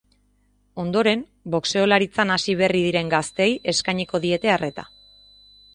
Ondoren, 0.83 1.21
boxeolaritzan 1.55 2.33
hasi 2.37 2.57
berri 2.65 2.83
diren 2.87 3.13
gazteei 3.13 3.49
eskainiko 3.75 4.23
diete 4.27 4.55
arreta. 4.57 4.89